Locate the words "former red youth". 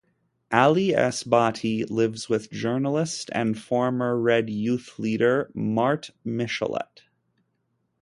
3.55-4.97